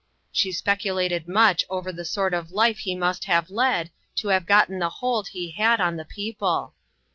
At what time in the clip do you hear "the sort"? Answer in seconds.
1.91-2.33